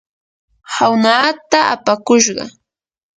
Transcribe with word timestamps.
hawnaata 0.73 1.59
apakushqa. 1.75 2.43